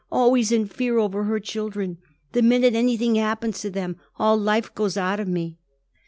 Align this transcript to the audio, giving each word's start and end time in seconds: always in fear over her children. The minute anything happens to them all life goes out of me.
always 0.11 0.51
in 0.51 0.65
fear 0.65 0.97
over 0.97 1.25
her 1.25 1.39
children. 1.39 1.99
The 2.31 2.41
minute 2.41 2.73
anything 2.73 3.13
happens 3.13 3.59
to 3.61 3.69
them 3.69 3.97
all 4.17 4.35
life 4.35 4.73
goes 4.73 4.97
out 4.97 5.19
of 5.19 5.27
me. 5.27 5.59